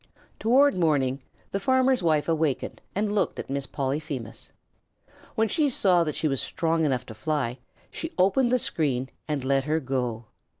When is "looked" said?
3.13-3.37